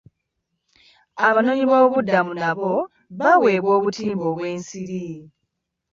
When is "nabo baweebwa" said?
2.41-3.71